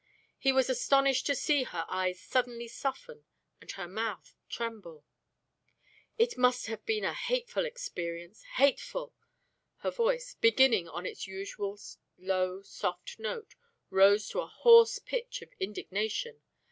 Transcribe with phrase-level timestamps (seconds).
[0.39, 3.23] He was astonished to see her eyes suddenly soften
[3.59, 5.05] and her mouth tremble.
[6.17, 9.13] "It must have been a hateful experience hateful!"
[9.81, 11.77] Her voice, beginning on its usual
[12.17, 13.53] low soft note,
[13.91, 16.41] rose to a hoarse pitch of indignation.